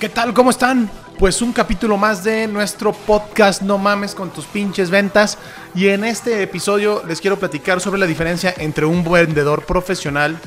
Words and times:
¿Qué 0.00 0.08
tal? 0.08 0.32
¿Cómo 0.32 0.50
están? 0.50 0.88
Pues 1.18 1.42
un 1.42 1.52
capítulo 1.52 1.96
más 1.96 2.22
de 2.22 2.46
nuestro 2.46 2.92
podcast 2.92 3.62
No 3.62 3.78
mames 3.78 4.14
con 4.14 4.30
tus 4.30 4.44
pinches 4.46 4.90
ventas. 4.90 5.38
Y 5.74 5.88
en 5.88 6.04
este 6.04 6.40
episodio 6.40 7.02
les 7.04 7.20
quiero 7.20 7.36
platicar 7.36 7.80
sobre 7.80 7.98
la 7.98 8.06
diferencia 8.06 8.54
entre 8.58 8.86
un 8.86 9.02
vendedor 9.02 9.66
profesional 9.66 10.38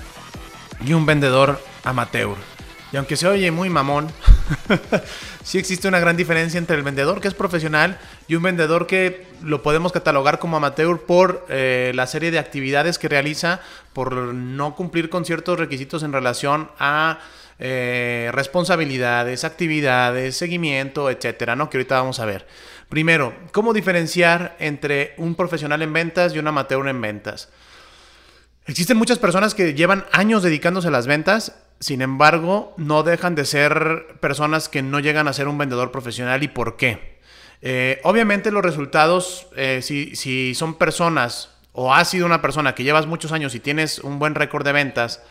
y 0.86 0.94
un 0.94 1.06
vendedor 1.06 1.62
amateur. 1.84 2.38
Y 2.94 2.98
aunque 2.98 3.18
se 3.18 3.28
oye 3.28 3.52
muy 3.52 3.70
mamón, 3.70 4.08
sí 5.44 5.58
existe 5.58 5.90
una 5.90 6.00
gran 6.00 6.16
diferencia 6.16 6.58
entre 6.58 6.78
el 6.78 6.84
vendedor 6.84 7.20
que 7.20 7.28
es 7.28 7.34
profesional 7.34 8.00
y 8.30 8.36
un 8.36 8.44
vendedor 8.44 8.88
que 8.88 9.28
lo 9.44 9.62
podemos 9.62 9.92
catalogar 9.92 10.40
como 10.40 10.56
amateur 10.56 11.02
por 11.02 11.46
eh, 11.50 11.92
la 11.94 12.08
serie 12.08 12.32
de 12.32 12.40
actividades 12.40 12.98
que 12.98 13.10
realiza, 13.10 13.60
por 13.92 14.14
no 14.16 14.76
cumplir 14.76 15.10
con 15.10 15.26
ciertos 15.26 15.60
requisitos 15.60 16.04
en 16.04 16.14
relación 16.14 16.72
a 16.80 17.20
eh, 17.64 18.32
responsabilidades, 18.34 19.44
actividades, 19.44 20.36
seguimiento, 20.36 21.12
etcétera, 21.12 21.56
¿no? 21.56 21.70
Que 21.70 21.78
ahorita 21.78 22.00
vamos 22.00 22.20
a 22.20 22.26
ver. 22.26 22.48
Primero, 22.90 23.36
¿cómo 23.52 23.72
diferenciar 23.72 24.56
entre 24.58 25.14
un 25.18 25.36
profesional 25.36 25.84
en 25.84 25.94
ventas 25.94 26.34
y 26.34 26.40
un 26.40 26.48
amateur 26.48 26.88
en 26.88 27.00
ventas? 27.00 27.50
Existen 28.66 28.98
muchas 28.98 29.20
personas 29.20 29.54
que 29.54 29.76
llevan 29.76 30.06
años 30.12 30.42
dedicándose 30.42 30.88
a 30.88 30.92
las 30.92 31.06
ventas, 31.06 31.56
sin 31.80 32.02
embargo, 32.02 32.74
no 32.78 33.04
dejan 33.04 33.36
de 33.36 33.46
ser 33.46 34.18
personas 34.20 34.68
que 34.68 34.82
no 34.82 35.00
llegan 35.00 35.28
a 35.28 35.34
ser 35.34 35.48
un 35.48 35.60
vendedor 35.60 35.92
profesional. 35.92 36.42
¿Y 36.42 36.48
por 36.48 36.78
qué? 36.78 37.20
Eh, 37.62 38.02
obviamente 38.04 38.50
los 38.50 38.64
resultados, 38.64 39.46
eh, 39.56 39.82
si, 39.84 40.16
si 40.16 40.56
son 40.56 40.80
personas 40.80 41.52
o 41.74 41.94
has 41.94 42.10
sido 42.10 42.26
una 42.26 42.42
persona 42.42 42.74
que 42.74 42.84
llevas 42.84 43.06
muchos 43.06 43.32
años 43.32 43.54
y 43.54 43.60
tienes 43.60 44.00
un 44.00 44.18
buen 44.18 44.34
récord 44.34 44.66
de 44.66 44.72
ventas, 44.72 45.22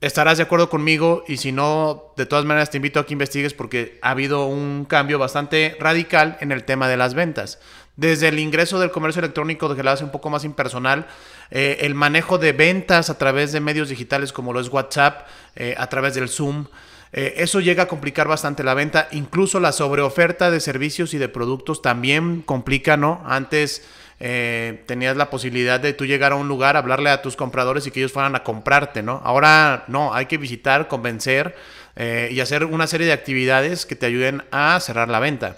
estarás 0.00 0.38
de 0.38 0.44
acuerdo 0.44 0.70
conmigo 0.70 1.24
y 1.28 1.36
si 1.36 1.52
no, 1.52 2.12
de 2.16 2.26
todas 2.26 2.44
maneras 2.44 2.70
te 2.70 2.78
invito 2.78 3.00
a 3.00 3.06
que 3.06 3.12
investigues 3.12 3.54
porque 3.54 3.98
ha 4.02 4.10
habido 4.10 4.46
un 4.46 4.86
cambio 4.86 5.18
bastante 5.18 5.76
radical 5.78 6.38
en 6.40 6.52
el 6.52 6.64
tema 6.64 6.88
de 6.88 6.96
las 6.96 7.14
ventas. 7.14 7.58
Desde 7.96 8.28
el 8.28 8.38
ingreso 8.38 8.80
del 8.80 8.90
comercio 8.90 9.20
electrónico 9.20 9.74
que 9.74 9.82
lo 9.82 9.90
hace 9.90 10.04
un 10.04 10.10
poco 10.10 10.30
más 10.30 10.44
impersonal, 10.44 11.06
eh, 11.50 11.78
el 11.80 11.94
manejo 11.94 12.38
de 12.38 12.52
ventas 12.52 13.10
a 13.10 13.18
través 13.18 13.52
de 13.52 13.60
medios 13.60 13.90
digitales 13.90 14.32
como 14.32 14.52
lo 14.52 14.60
es 14.60 14.68
WhatsApp, 14.68 15.26
eh, 15.54 15.74
a 15.76 15.86
través 15.88 16.14
del 16.14 16.28
Zoom, 16.28 16.66
eh, 17.12 17.34
eso 17.38 17.60
llega 17.60 17.82
a 17.82 17.88
complicar 17.88 18.28
bastante 18.28 18.62
la 18.62 18.74
venta. 18.74 19.08
Incluso 19.12 19.60
la 19.60 19.72
sobreoferta 19.72 20.50
de 20.50 20.60
servicios 20.60 21.12
y 21.12 21.18
de 21.18 21.28
productos 21.28 21.82
también 21.82 22.42
complica, 22.42 22.96
¿no? 22.96 23.22
Antes 23.26 23.84
eh, 24.22 24.84
tenías 24.86 25.16
la 25.16 25.30
posibilidad 25.30 25.80
de 25.80 25.94
tú 25.94 26.04
llegar 26.04 26.32
a 26.32 26.36
un 26.36 26.46
lugar, 26.46 26.76
hablarle 26.76 27.08
a 27.08 27.22
tus 27.22 27.36
compradores 27.36 27.86
y 27.86 27.90
que 27.90 28.00
ellos 28.00 28.12
fueran 28.12 28.36
a 28.36 28.44
comprarte, 28.44 29.02
¿no? 29.02 29.22
Ahora 29.24 29.84
no, 29.88 30.12
hay 30.12 30.26
que 30.26 30.36
visitar, 30.36 30.88
convencer 30.88 31.56
eh, 31.96 32.28
y 32.30 32.40
hacer 32.40 32.66
una 32.66 32.86
serie 32.86 33.06
de 33.06 33.14
actividades 33.14 33.86
que 33.86 33.96
te 33.96 34.04
ayuden 34.04 34.44
a 34.52 34.78
cerrar 34.80 35.08
la 35.08 35.20
venta. 35.20 35.56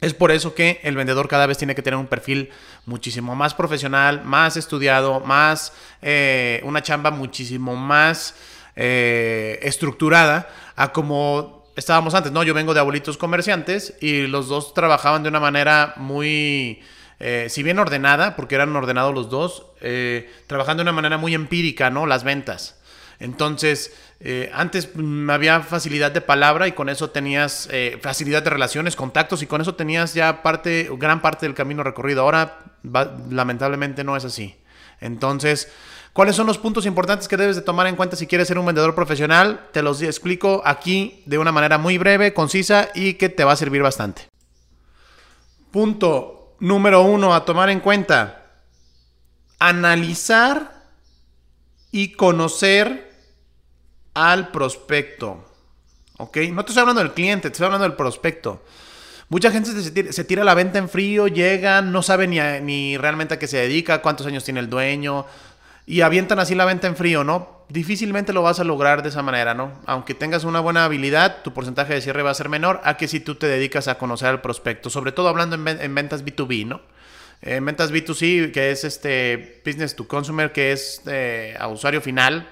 Es 0.00 0.14
por 0.14 0.32
eso 0.32 0.52
que 0.52 0.80
el 0.82 0.96
vendedor 0.96 1.28
cada 1.28 1.46
vez 1.46 1.58
tiene 1.58 1.76
que 1.76 1.82
tener 1.82 1.98
un 1.98 2.08
perfil 2.08 2.50
muchísimo 2.86 3.36
más 3.36 3.54
profesional, 3.54 4.24
más 4.24 4.56
estudiado, 4.56 5.20
más 5.20 5.72
eh, 6.02 6.60
una 6.64 6.82
chamba 6.82 7.12
muchísimo 7.12 7.76
más 7.76 8.34
estructurada 8.78 10.50
a 10.76 10.92
como 10.92 11.64
estábamos 11.76 12.14
antes, 12.14 12.30
¿no? 12.30 12.42
Yo 12.42 12.52
vengo 12.52 12.74
de 12.74 12.80
abuelitos 12.80 13.16
comerciantes 13.16 13.94
y 14.02 14.26
los 14.26 14.48
dos 14.48 14.74
trabajaban 14.74 15.22
de 15.22 15.30
una 15.30 15.40
manera 15.40 15.94
muy 15.96 16.82
eh, 17.18 17.46
si 17.48 17.62
bien 17.62 17.78
ordenada, 17.78 18.36
porque 18.36 18.54
eran 18.54 18.74
ordenados 18.76 19.14
los 19.14 19.30
dos, 19.30 19.66
eh, 19.80 20.30
trabajando 20.46 20.82
de 20.82 20.90
una 20.90 20.92
manera 20.92 21.16
muy 21.16 21.34
empírica, 21.34 21.90
¿no? 21.90 22.06
Las 22.06 22.24
ventas. 22.24 22.78
Entonces, 23.18 23.94
eh, 24.20 24.50
antes 24.52 24.90
mm, 24.94 25.30
había 25.30 25.60
facilidad 25.60 26.12
de 26.12 26.20
palabra 26.20 26.68
y 26.68 26.72
con 26.72 26.90
eso 26.90 27.10
tenías 27.10 27.68
facilidad 28.02 28.42
de 28.42 28.50
relaciones, 28.50 28.96
contactos 28.96 29.42
y 29.42 29.46
con 29.46 29.62
eso 29.62 29.74
tenías 29.74 30.12
ya 30.12 30.42
parte, 30.42 30.90
gran 30.98 31.22
parte 31.22 31.46
del 31.46 31.54
camino 31.54 31.82
recorrido. 31.82 32.22
Ahora, 32.22 32.58
lamentablemente, 33.30 34.04
no 34.04 34.16
es 34.16 34.26
así. 34.26 34.54
Entonces, 35.00 35.72
¿cuáles 36.12 36.36
son 36.36 36.46
los 36.46 36.58
puntos 36.58 36.84
importantes 36.84 37.28
que 37.28 37.38
debes 37.38 37.56
de 37.56 37.62
tomar 37.62 37.86
en 37.86 37.96
cuenta 37.96 38.16
si 38.16 38.26
quieres 38.26 38.48
ser 38.48 38.58
un 38.58 38.66
vendedor 38.66 38.94
profesional? 38.94 39.68
Te 39.72 39.82
los 39.82 40.02
explico 40.02 40.60
aquí 40.66 41.22
de 41.24 41.38
una 41.38 41.52
manera 41.52 41.78
muy 41.78 41.96
breve, 41.96 42.34
concisa 42.34 42.90
y 42.94 43.14
que 43.14 43.30
te 43.30 43.44
va 43.44 43.52
a 43.52 43.56
servir 43.56 43.80
bastante. 43.80 44.28
Punto 45.70 46.35
número 46.58 47.02
uno 47.02 47.34
a 47.34 47.44
tomar 47.44 47.70
en 47.70 47.80
cuenta, 47.80 48.46
analizar 49.58 50.84
y 51.90 52.12
conocer 52.12 53.12
al 54.14 54.48
prospecto. 54.48 55.44
¿Ok? 56.18 56.38
No 56.52 56.64
te 56.64 56.70
estoy 56.70 56.80
hablando 56.80 57.02
del 57.02 57.12
cliente, 57.12 57.48
te 57.48 57.54
estoy 57.54 57.66
hablando 57.66 57.86
del 57.86 57.96
prospecto. 57.96 58.62
Mucha 59.28 59.50
gente 59.50 59.70
se 60.12 60.24
tira, 60.24 60.44
la 60.44 60.54
venta 60.54 60.78
en 60.78 60.88
frío, 60.88 61.26
llega, 61.26 61.82
no 61.82 62.02
sabe 62.02 62.28
ni, 62.28 62.38
ni 62.62 62.96
realmente 62.96 63.34
a 63.34 63.38
qué 63.38 63.48
se 63.48 63.56
dedica, 63.56 64.00
cuántos 64.00 64.26
años 64.26 64.44
tiene 64.44 64.60
el 64.60 64.70
dueño, 64.70 65.26
y 65.84 66.02
avientan 66.02 66.38
así 66.38 66.54
la 66.54 66.64
venta 66.64 66.86
en 66.86 66.96
frío, 66.96 67.24
¿no? 67.24 67.55
Difícilmente 67.68 68.32
lo 68.32 68.42
vas 68.42 68.60
a 68.60 68.64
lograr 68.64 69.02
de 69.02 69.08
esa 69.08 69.22
manera, 69.22 69.52
¿no? 69.52 69.72
Aunque 69.86 70.14
tengas 70.14 70.44
una 70.44 70.60
buena 70.60 70.84
habilidad, 70.84 71.42
tu 71.42 71.52
porcentaje 71.52 71.94
de 71.94 72.00
cierre 72.00 72.22
va 72.22 72.30
a 72.30 72.34
ser 72.34 72.48
menor 72.48 72.80
a 72.84 72.96
que 72.96 73.08
si 73.08 73.18
tú 73.18 73.34
te 73.34 73.48
dedicas 73.48 73.88
a 73.88 73.98
conocer 73.98 74.28
al 74.28 74.40
prospecto, 74.40 74.88
sobre 74.88 75.10
todo 75.10 75.28
hablando 75.28 75.56
en, 75.56 75.94
ventas 75.94 76.24
B2B, 76.24 76.64
¿no? 76.64 76.80
En 77.42 77.64
ventas 77.64 77.92
B2C, 77.92 78.52
que 78.52 78.70
es 78.70 78.84
este 78.84 79.62
business 79.66 79.96
to 79.96 80.06
consumer, 80.06 80.52
que 80.52 80.70
es 80.70 81.02
eh, 81.06 81.56
a 81.58 81.66
usuario 81.66 82.00
final, 82.00 82.48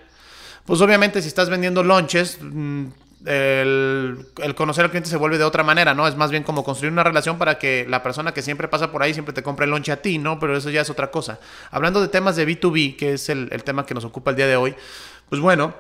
pues 0.67 0.81
obviamente 0.81 1.23
si 1.23 1.29
estás 1.29 1.49
vendiendo 1.49 1.85
lunches, 1.85 2.41
mm, 3.25 4.43
el, 4.43 4.55
conocer 4.55 4.85
al 4.85 4.91
cliente 4.91 5.11
se 5.11 5.17
vuelve 5.17 5.39
de 5.39 5.45
otra 5.45 5.63
manera, 5.63 5.95
¿no? 5.95 6.07
Es 6.07 6.17
más 6.17 6.31
bien 6.31 6.43
como 6.43 6.65
construir 6.65 6.93
una 6.93 7.03
relación 7.03 7.39
para 7.39 7.59
que 7.59 7.87
la 7.89 8.03
persona 8.03 8.33
que 8.33 8.43
siempre 8.43 8.69
pasa 8.69 8.93
por 8.93 9.03
ahí 9.03 9.13
siempre 9.13 9.35
te 9.35 9.43
compre 9.43 9.65
el 9.65 9.71
lonche 9.71 9.93
a 9.93 10.01
ti, 10.03 10.19
¿no? 10.19 10.39
Pero 10.39 10.57
eso 10.57 10.71
ya 10.71 10.83
es 10.83 10.91
otra 10.91 11.11
cosa. 11.11 11.41
Hablando 11.71 12.01
de 12.01 12.09
temas 12.09 12.37
de 12.37 12.47
B2B, 12.47 12.97
que 12.97 13.15
es 13.15 13.29
el, 13.29 13.49
tema 13.65 13.87
que 13.87 13.95
nos 13.95 14.05
ocupa 14.05 14.31
el 14.31 14.37
día 14.37 14.47
de 14.47 14.57
hoy, 14.57 14.75
pues 15.29 15.41
bueno, 15.41 15.75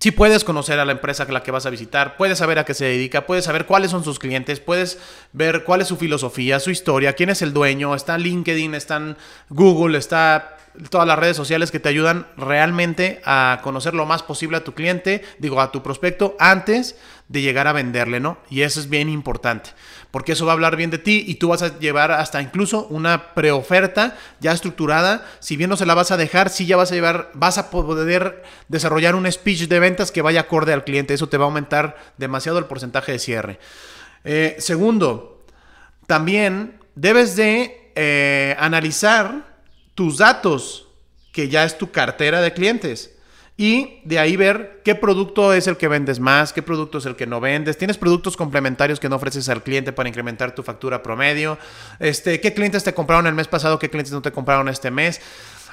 si 0.00 0.10
puedes 0.10 0.44
conocer 0.44 0.78
a 0.78 0.84
la 0.84 0.92
empresa 0.92 1.24
a 1.24 1.32
la 1.32 1.42
que 1.42 1.50
vas 1.50 1.66
a 1.66 1.70
visitar, 1.70 2.16
puedes 2.16 2.38
saber 2.38 2.58
a 2.58 2.64
qué 2.64 2.74
se 2.74 2.84
dedica, 2.84 3.26
puedes 3.26 3.44
saber 3.44 3.66
cuáles 3.66 3.90
son 3.90 4.04
sus 4.04 4.18
clientes, 4.18 4.60
puedes 4.60 4.98
ver 5.32 5.64
cuál 5.64 5.80
es 5.80 5.88
su 5.88 5.96
filosofía, 5.96 6.60
su 6.60 6.70
historia, 6.70 7.14
quién 7.14 7.30
es 7.30 7.42
el 7.42 7.52
dueño, 7.52 7.94
está 7.94 8.18
LinkedIn, 8.18 8.74
está 8.74 9.16
Google, 9.48 9.98
está 9.98 10.56
todas 10.90 11.06
las 11.06 11.18
redes 11.18 11.36
sociales 11.36 11.70
que 11.70 11.80
te 11.80 11.88
ayudan 11.88 12.26
realmente 12.36 13.20
a 13.24 13.60
conocer 13.62 13.94
lo 13.94 14.06
más 14.06 14.22
posible 14.22 14.56
a 14.56 14.64
tu 14.64 14.74
cliente, 14.74 15.24
digo, 15.38 15.60
a 15.60 15.72
tu 15.72 15.82
prospecto, 15.82 16.36
antes 16.38 16.96
de 17.28 17.42
llegar 17.42 17.66
a 17.66 17.72
venderle, 17.72 18.20
¿no? 18.20 18.38
Y 18.48 18.62
eso 18.62 18.80
es 18.80 18.88
bien 18.88 19.08
importante, 19.08 19.70
porque 20.10 20.32
eso 20.32 20.46
va 20.46 20.52
a 20.52 20.54
hablar 20.54 20.76
bien 20.76 20.90
de 20.90 20.98
ti 20.98 21.24
y 21.26 21.34
tú 21.34 21.48
vas 21.48 21.62
a 21.62 21.78
llevar 21.78 22.12
hasta 22.12 22.40
incluso 22.40 22.86
una 22.86 23.34
preoferta 23.34 24.16
ya 24.40 24.52
estructurada. 24.52 25.26
Si 25.40 25.56
bien 25.56 25.68
no 25.68 25.76
se 25.76 25.86
la 25.86 25.94
vas 25.94 26.10
a 26.10 26.16
dejar, 26.16 26.48
sí 26.48 26.66
ya 26.66 26.76
vas 26.76 26.92
a 26.92 26.94
llevar, 26.94 27.30
vas 27.34 27.58
a 27.58 27.70
poder 27.70 28.42
desarrollar 28.68 29.14
un 29.14 29.30
speech 29.30 29.68
de 29.68 29.80
ventas 29.80 30.10
que 30.10 30.22
vaya 30.22 30.42
acorde 30.42 30.72
al 30.72 30.84
cliente. 30.84 31.14
Eso 31.14 31.28
te 31.28 31.36
va 31.36 31.44
a 31.44 31.48
aumentar 31.48 31.96
demasiado 32.16 32.58
el 32.58 32.64
porcentaje 32.64 33.12
de 33.12 33.18
cierre. 33.18 33.58
Eh, 34.24 34.56
segundo, 34.58 35.44
también 36.06 36.80
debes 36.94 37.36
de 37.36 37.92
eh, 37.94 38.56
analizar 38.58 39.57
tus 39.98 40.18
datos, 40.18 40.86
que 41.32 41.48
ya 41.48 41.64
es 41.64 41.76
tu 41.76 41.90
cartera 41.90 42.40
de 42.40 42.52
clientes. 42.52 43.16
Y 43.56 43.98
de 44.04 44.20
ahí 44.20 44.36
ver 44.36 44.80
qué 44.84 44.94
producto 44.94 45.52
es 45.52 45.66
el 45.66 45.76
que 45.76 45.88
vendes 45.88 46.20
más, 46.20 46.52
qué 46.52 46.62
producto 46.62 46.98
es 46.98 47.06
el 47.06 47.16
que 47.16 47.26
no 47.26 47.40
vendes. 47.40 47.76
Tienes 47.76 47.98
productos 47.98 48.36
complementarios 48.36 49.00
que 49.00 49.08
no 49.08 49.16
ofreces 49.16 49.48
al 49.48 49.64
cliente 49.64 49.92
para 49.92 50.08
incrementar 50.08 50.54
tu 50.54 50.62
factura 50.62 51.02
promedio. 51.02 51.58
Este, 51.98 52.40
¿Qué 52.40 52.54
clientes 52.54 52.84
te 52.84 52.94
compraron 52.94 53.26
el 53.26 53.34
mes 53.34 53.48
pasado? 53.48 53.80
¿Qué 53.80 53.90
clientes 53.90 54.12
no 54.12 54.22
te 54.22 54.30
compraron 54.30 54.68
este 54.68 54.92
mes? 54.92 55.20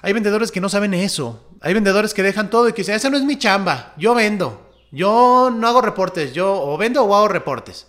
Hay 0.02 0.12
vendedores 0.12 0.52
que 0.52 0.60
no 0.60 0.70
saben 0.70 0.96
eso. 0.96 1.48
Hay 1.62 1.76
vendedores 1.76 2.16
que 2.16 2.24
dejan 2.24 2.50
todo 2.50 2.68
y 2.68 2.74
que 2.74 2.82
dicen, 2.82 2.96
esa 2.96 3.12
no 3.12 3.18
es 3.18 3.24
mi 3.24 3.38
chamba. 3.38 3.94
Yo 3.96 4.16
vendo. 4.16 4.72
Yo 4.90 5.54
no 5.56 5.68
hago 5.68 5.82
reportes. 5.82 6.34
Yo 6.34 6.52
o 6.52 6.76
vendo 6.80 7.04
o 7.04 7.16
hago 7.16 7.28
reportes. 7.28 7.86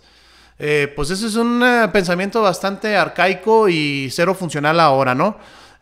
Eh, 0.59 0.93
pues 0.95 1.09
eso 1.09 1.25
es 1.25 1.35
un 1.35 1.63
eh, 1.63 1.87
pensamiento 1.91 2.43
bastante 2.43 2.95
arcaico 2.95 3.69
y 3.69 4.09
cero 4.11 4.35
funcional 4.35 4.79
ahora, 4.79 5.15
¿no? 5.15 5.37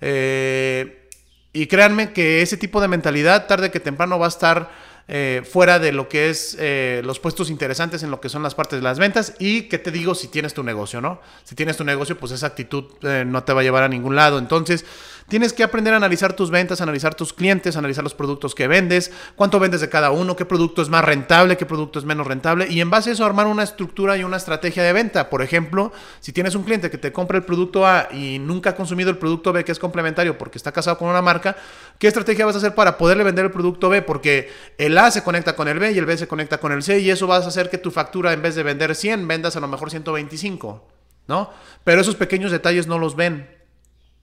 Eh, 0.08 1.10
y 1.52 1.66
créanme 1.66 2.14
que 2.14 2.44
ese 2.44 2.58
tipo 2.58 2.80
de 2.80 2.88
mentalidad 2.88 3.48
tarde 3.48 3.72
que 3.72 3.80
temprano 3.80 4.20
va 4.20 4.28
a 4.28 4.30
estar 4.30 4.70
eh, 5.08 5.42
fuera 5.50 5.80
de 5.80 5.92
lo 5.92 6.08
que 6.08 6.30
es 6.30 6.56
eh, 6.60 7.02
los 7.04 7.20
puestos 7.20 7.50
interesantes 7.50 8.04
en 8.04 8.12
lo 8.12 8.22
que 8.22 8.30
son 8.30 8.44
las 8.44 8.54
partes 8.54 8.78
de 8.78 8.84
las 8.84 9.00
ventas 9.00 9.34
y 9.40 9.64
que 9.64 9.80
te 9.80 9.90
digo 9.90 10.14
si 10.14 10.28
tienes 10.28 10.54
tu 10.54 10.62
negocio, 10.62 11.02
¿no? 11.02 11.22
Si 11.44 11.56
tienes 11.56 11.78
tu 11.78 11.84
negocio, 11.84 12.20
pues 12.20 12.34
esa 12.34 12.46
actitud 12.46 12.86
no 13.02 13.44
te 13.44 13.54
va 13.54 13.62
a 13.62 13.64
llevar 13.64 13.82
a 13.82 13.88
ningún 13.88 14.16
lado. 14.16 14.38
Entonces, 14.38 14.86
Tienes 15.28 15.54
que 15.54 15.64
aprender 15.64 15.92
a 15.92 15.98
analizar 15.98 16.34
tus 16.34 16.52
ventas, 16.52 16.82
analizar 16.82 17.16
tus 17.16 17.34
clientes, 17.34 17.76
analizar 17.76 18.04
los 18.04 18.14
productos 18.14 18.54
que 18.54 18.68
vendes, 18.68 19.12
cuánto 19.36 19.60
vendes 19.60 19.82
de 19.82 19.90
cada 19.90 20.12
uno, 20.12 20.36
qué 20.36 20.46
producto 20.46 20.84
es 20.84 20.90
más 20.90 21.04
rentable, 21.04 21.58
qué 21.58 21.66
producto 21.66 21.98
es 21.98 22.06
menos 22.06 22.28
rentable 22.28 22.68
y 22.70 22.80
en 22.80 22.92
base 22.92 23.10
a 23.10 23.14
eso 23.14 23.26
armar 23.26 23.48
una 23.48 23.64
estructura 23.64 24.18
y 24.18 24.24
una 24.24 24.38
estrategia 24.38 24.84
de 24.84 24.94
venta. 24.94 25.32
Por 25.32 25.42
ejemplo, 25.42 25.92
si 26.20 26.32
tienes 26.32 26.54
un 26.54 26.62
cliente 26.62 26.92
que 26.92 27.00
te 27.00 27.12
compra 27.12 27.40
el 27.40 27.44
producto 27.44 27.88
A 27.88 28.08
y 28.12 28.38
nunca 28.38 28.72
ha 28.72 28.76
consumido 28.76 29.10
el 29.10 29.18
producto 29.18 29.52
B 29.52 29.66
que 29.66 29.72
es 29.72 29.80
complementario 29.80 30.38
porque 30.38 30.60
está 30.60 30.72
casado 30.72 31.00
con 31.00 31.10
una 31.10 31.24
marca, 31.24 31.56
¿qué 31.98 32.06
estrategia 32.08 32.46
vas 32.46 32.54
a 32.54 32.60
hacer 32.60 32.76
para 32.76 32.96
poderle 32.96 33.24
vender 33.24 33.46
el 33.46 33.52
producto 33.52 33.90
B? 33.90 34.04
Porque 34.04 34.52
el 34.78 34.96
A 34.96 35.10
se 35.10 35.24
conecta 35.24 35.56
con 35.56 35.68
el 35.68 35.80
B 35.80 35.92
y 35.92 35.98
el 35.98 36.06
B 36.06 36.16
se 36.18 36.28
conecta 36.28 36.60
con 36.60 36.72
el 36.72 36.84
C 36.84 37.00
y 37.00 37.10
eso 37.10 37.26
vas 37.26 37.46
a 37.46 37.48
hacer 37.48 37.72
que 37.72 37.80
tu 37.80 37.90
factura 37.90 38.32
en 38.32 38.44
vez 38.44 38.54
de 38.54 38.62
vender 38.62 38.94
100 38.94 39.28
vendas 39.28 39.56
a 39.56 39.60
lo 39.60 39.68
mejor 39.68 39.90
125, 39.90 40.88
¿no? 41.28 41.50
Pero 41.84 42.02
esos 42.02 42.14
pequeños 42.14 42.52
detalles 42.52 42.86
no 42.86 43.00
los 43.00 43.16
ven. 43.16 43.55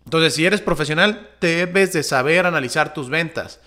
Entonces, 0.05 0.35
si 0.35 0.45
eres 0.45 0.61
profesional, 0.61 1.31
debes 1.41 1.93
de 1.93 2.03
saber 2.03 2.47
analizar 2.47 2.93
tus 2.95 3.09
ventas. 3.09 3.61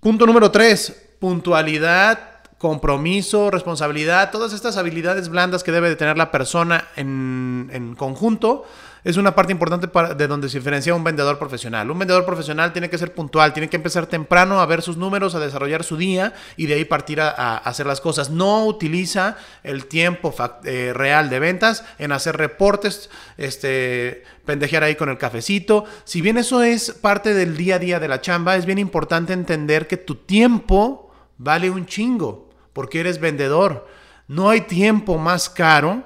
Punto 0.00 0.26
número 0.26 0.50
3, 0.50 1.16
puntualidad, 1.18 2.40
compromiso, 2.58 3.50
responsabilidad, 3.50 4.30
todas 4.30 4.52
estas 4.52 4.76
habilidades 4.76 5.28
blandas 5.28 5.62
que 5.62 5.72
debe 5.72 5.88
de 5.88 5.96
tener 5.96 6.18
la 6.18 6.30
persona 6.30 6.88
en, 6.96 7.70
en 7.72 7.94
conjunto 7.94 8.66
es 9.04 9.16
una 9.16 9.34
parte 9.34 9.52
importante 9.52 9.88
de 10.14 10.26
donde 10.26 10.48
se 10.48 10.58
diferencia 10.58 10.94
un 10.94 11.04
vendedor 11.04 11.38
profesional. 11.38 11.90
Un 11.90 11.98
vendedor 11.98 12.24
profesional 12.24 12.72
tiene 12.72 12.90
que 12.90 12.98
ser 12.98 13.14
puntual, 13.14 13.52
tiene 13.52 13.68
que 13.68 13.76
empezar 13.76 14.06
temprano 14.06 14.60
a 14.60 14.66
ver 14.66 14.82
sus 14.82 14.96
números, 14.96 15.34
a 15.34 15.40
desarrollar 15.40 15.84
su 15.84 15.96
día 15.96 16.34
y 16.56 16.66
de 16.66 16.74
ahí 16.74 16.84
partir 16.84 17.20
a, 17.20 17.56
hacer 17.58 17.86
las 17.86 18.00
cosas. 18.00 18.30
No 18.30 18.66
utiliza 18.66 19.36
el 19.62 19.86
tiempo 19.86 20.34
eh, 20.64 20.92
real 20.94 21.30
de 21.30 21.38
ventas 21.38 21.84
en 21.98 22.12
hacer 22.12 22.36
reportes, 22.36 23.10
este, 23.36 24.24
pendejear 24.44 24.84
ahí 24.84 24.96
con 24.96 25.08
el 25.08 25.18
cafecito. 25.18 25.84
Si 26.04 26.20
bien 26.20 26.38
eso 26.38 26.62
es 26.62 26.92
parte 26.92 27.34
del 27.34 27.56
día 27.56 27.76
a 27.76 27.78
día 27.78 28.00
de 28.00 28.08
la 28.08 28.20
chamba, 28.20 28.56
es 28.56 28.66
bien 28.66 28.78
importante 28.78 29.32
entender 29.32 29.86
que 29.86 29.96
tu 29.96 30.16
tiempo 30.16 31.10
vale 31.38 31.70
un 31.70 31.86
chingo 31.86 32.50
porque 32.72 33.00
eres 33.00 33.18
vendedor. 33.18 33.88
No 34.28 34.50
hay 34.50 34.62
tiempo 34.62 35.18
más 35.18 35.48
caro 35.48 36.04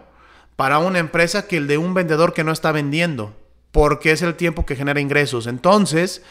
para 0.57 0.79
una 0.79 0.99
empresa 0.99 1.47
que 1.47 1.57
el 1.57 1.67
de 1.67 1.79
un 1.79 1.95
vendedor 1.95 2.33
que 2.33 2.45
no 2.45 2.53
está 2.53 2.73
vendiendo, 2.73 3.35
porque 3.73 4.13
es 4.13 4.23
el 4.23 4.35
tiempo 4.35 4.67
que 4.67 4.77
genera 4.77 5.01
ingresos. 5.01 5.47
Entonces, 5.47 6.23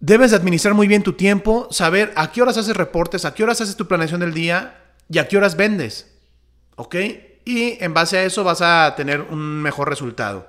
debes 0.00 0.32
administrar 0.32 0.74
muy 0.74 0.86
bien 0.86 1.02
tu 1.02 1.14
tiempo, 1.14 1.68
saber 1.70 2.12
a 2.16 2.30
qué 2.30 2.42
horas 2.42 2.56
haces 2.56 2.76
reportes, 2.76 3.24
a 3.24 3.34
qué 3.34 3.42
horas 3.42 3.60
haces 3.60 3.76
tu 3.76 3.88
planeación 3.88 4.20
del 4.20 4.34
día 4.34 4.80
y 5.08 5.18
a 5.18 5.28
qué 5.28 5.36
horas 5.36 5.56
vendes. 5.56 6.12
¿Ok? 6.76 6.96
Y 7.44 7.82
en 7.82 7.92
base 7.92 8.18
a 8.18 8.24
eso 8.24 8.44
vas 8.44 8.62
a 8.62 8.94
tener 8.96 9.20
un 9.20 9.60
mejor 9.62 9.88
resultado. 9.88 10.46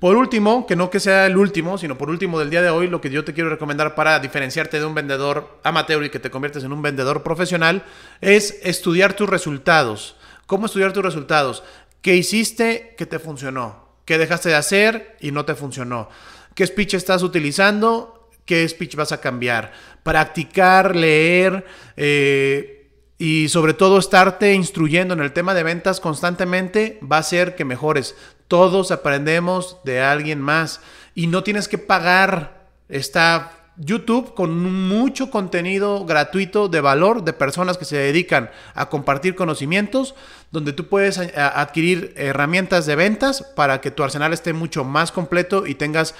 Por 0.00 0.16
último, 0.16 0.66
que 0.66 0.76
no 0.76 0.90
que 0.90 1.00
sea 1.00 1.24
el 1.26 1.36
último, 1.36 1.78
sino 1.78 1.96
por 1.96 2.10
último 2.10 2.38
del 2.38 2.50
día 2.50 2.60
de 2.60 2.68
hoy, 2.68 2.88
lo 2.88 3.00
que 3.00 3.10
yo 3.10 3.24
te 3.24 3.32
quiero 3.32 3.48
recomendar 3.48 3.94
para 3.94 4.18
diferenciarte 4.18 4.78
de 4.78 4.84
un 4.84 4.94
vendedor 4.94 5.60
amateur 5.62 6.04
y 6.04 6.10
que 6.10 6.18
te 6.18 6.30
conviertes 6.30 6.64
en 6.64 6.72
un 6.72 6.82
vendedor 6.82 7.22
profesional 7.22 7.84
es 8.20 8.58
estudiar 8.62 9.14
tus 9.14 9.28
resultados. 9.28 10.16
¿Cómo 10.46 10.66
estudiar 10.66 10.92
tus 10.92 11.02
resultados? 11.02 11.62
¿Qué 12.02 12.16
hiciste 12.16 12.94
que 12.98 13.06
te 13.06 13.18
funcionó? 13.18 13.88
¿Qué 14.04 14.18
dejaste 14.18 14.50
de 14.50 14.56
hacer 14.56 15.16
y 15.20 15.30
no 15.30 15.44
te 15.44 15.54
funcionó? 15.54 16.08
¿Qué 16.54 16.66
speech 16.66 16.94
estás 16.94 17.22
utilizando? 17.22 18.30
¿Qué 18.44 18.68
speech 18.68 18.94
vas 18.96 19.12
a 19.12 19.20
cambiar? 19.20 19.72
Practicar, 20.02 20.94
leer 20.94 21.64
eh, 21.96 22.90
y 23.16 23.48
sobre 23.48 23.72
todo 23.72 23.98
estarte 23.98 24.52
instruyendo 24.52 25.14
en 25.14 25.20
el 25.20 25.32
tema 25.32 25.54
de 25.54 25.62
ventas 25.62 26.00
constantemente 26.00 26.98
va 27.10 27.16
a 27.16 27.20
hacer 27.20 27.54
que 27.54 27.64
mejores. 27.64 28.14
Todos 28.46 28.90
aprendemos 28.90 29.78
de 29.84 30.02
alguien 30.02 30.40
más 30.40 30.82
y 31.14 31.28
no 31.28 31.42
tienes 31.42 31.68
que 31.68 31.78
pagar 31.78 32.68
esta 32.90 33.63
YouTube 33.76 34.34
con 34.34 34.88
mucho 34.88 35.30
contenido 35.30 36.04
gratuito 36.04 36.68
de 36.68 36.80
valor 36.80 37.24
de 37.24 37.32
personas 37.32 37.76
que 37.76 37.84
se 37.84 37.96
dedican 37.96 38.50
a 38.74 38.88
compartir 38.88 39.34
conocimientos, 39.34 40.14
donde 40.52 40.72
tú 40.72 40.86
puedes 40.86 41.18
eh, 41.18 41.32
adquirir 41.36 42.12
herramientas 42.16 42.86
de 42.86 42.96
ventas 42.96 43.42
para 43.42 43.80
que 43.80 43.90
tu 43.90 44.02
arsenal 44.02 44.32
esté 44.32 44.52
mucho 44.52 44.84
más 44.84 45.10
completo 45.10 45.66
y 45.66 45.74
tengas 45.74 46.14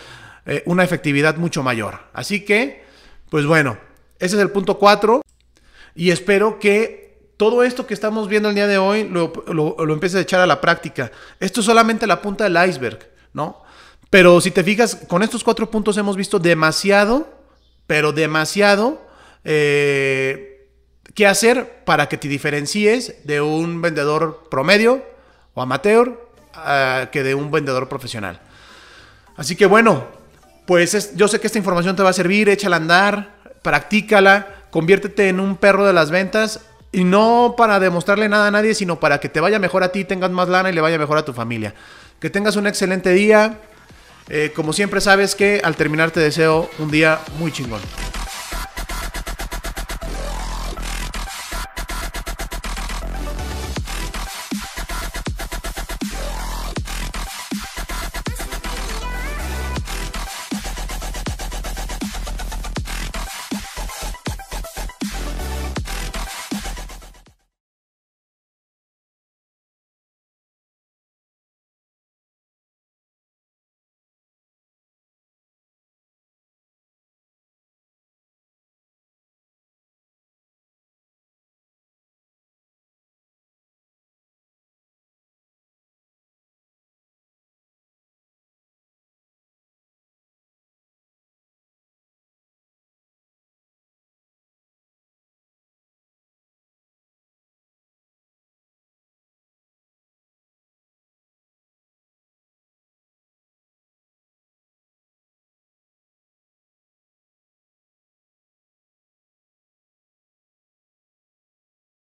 eh, 0.47 0.63
una 0.67 0.85
efectividad 0.85 1.37
mucho 1.37 1.63
mayor. 1.63 2.01
Así 2.13 2.45
que, 2.45 2.85
pues 3.31 3.47
bueno, 3.47 3.79
ese 4.19 4.37
es 4.37 4.43
el 4.43 4.51
punto 4.51 4.79
4 4.79 5.23
y 5.95 6.11
espero 6.11 6.59
que 6.59 7.31
todo 7.37 7.63
esto 7.63 7.87
que 7.87 7.95
estamos 7.95 8.29
viendo 8.29 8.49
el 8.49 8.55
día 8.55 8.67
de 8.67 8.79
hoy 8.79 9.09
lo, 9.09 9.33
lo 9.47 9.93
empieces 9.93 10.19
a 10.19 10.23
echar 10.23 10.41
a 10.41 10.47
la 10.47 10.61
práctica. 10.61 11.11
Esto 11.41 11.61
es 11.61 11.67
solamente 11.67 12.07
la 12.07 12.21
punta 12.21 12.45
del 12.45 12.69
iceberg, 12.69 12.99
¿no? 13.33 13.63
Pero 14.11 14.41
si 14.41 14.53
te 14.53 14.63
fijas, 14.63 14.95
con 15.09 15.25
estos 15.25 15.43
cuatro 15.43 15.69
puntos 15.71 15.97
hemos 15.97 16.17
visto 16.17 16.39
demasiado 16.39 17.34
pero 17.87 18.13
demasiado 18.13 19.03
eh, 19.45 20.69
qué 21.15 21.27
hacer 21.27 21.85
para 21.85 22.09
que 22.09 22.17
te 22.17 22.29
diferencies 22.29 23.15
de 23.25 23.41
un 23.41 23.83
vendedor 23.83 24.49
promedio 24.51 25.03
o 25.55 25.63
amateur 25.63 26.23
que 27.11 27.23
de 27.25 27.35
un 27.35 27.51
vendedor 27.51 27.89
profesional. 27.89 28.41
Así 29.37 29.57
que 29.57 29.67
bueno, 29.67 30.07
pues 30.67 31.15
yo 31.17 31.29
sé 31.29 31.41
que 31.41 31.49
esta 31.49 31.59
información 31.59 31.97
te 31.97 32.03
va 32.03 32.11
a 32.11 32.15
servir, 32.15 32.49
échala 32.49 32.77
a 32.77 32.79
andar, 32.79 33.35
practícala, 33.63 34.67
conviértete 34.71 35.29
en 35.29 35.41
un 35.41 35.57
perro 35.57 35.87
de 35.87 35.93
las 35.93 36.11
ventas 36.11 36.61
y 36.93 37.05
no 37.05 37.55
para 37.57 37.81
demostrarle 37.81 38.29
nada 38.29 38.47
a 38.47 38.51
nadie, 38.51 38.75
sino 38.75 39.01
para 39.01 39.19
que 39.19 39.29
te 39.29 39.41
vaya 39.41 39.59
mejor 39.59 39.83
a 39.83 39.91
ti, 39.91 40.05
tengas 40.05 40.31
más 40.31 40.49
lana 40.49 40.71
y 40.71 40.73
le 40.73 40.81
vaya 40.81 40.99
mejor 40.99 41.19
a 41.19 41.25
tu 41.25 41.33
familia. 41.33 41.75
Que 42.21 42.31
tengas 42.31 42.57
un 42.57 42.67
excelente 42.67 43.11
día. 43.11 43.61
Eh, 44.29 44.53
como 44.55 44.73
siempre 44.73 45.01
sabes 45.01 45.35
que 45.35 45.61
al 45.63 45.77
terminar 45.77 46.11
te 46.11 46.21
deseo 46.21 46.71
un 46.79 46.91
día 46.91 47.21
muy 47.39 47.53
chingón. 47.53 47.81